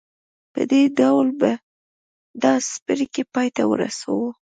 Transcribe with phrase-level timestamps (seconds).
[0.53, 1.51] په دې ډول به
[2.43, 4.27] دا څپرکی پای ته ورسوو